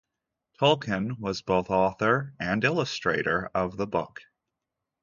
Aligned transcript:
Tolkien 0.59 1.19
was 1.19 1.43
both 1.43 1.69
author 1.69 2.33
and 2.39 2.63
illustrator 2.63 3.51
of 3.53 3.77
the 3.77 3.85
book. 3.85 4.21